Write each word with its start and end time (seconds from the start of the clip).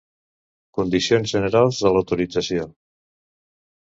Condicions 0.77 1.33
generals 1.35 1.83
de 1.87 1.91
l'autorització. 1.97 2.67